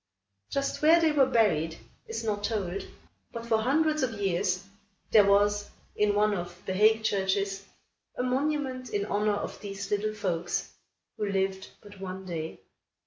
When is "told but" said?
2.43-3.45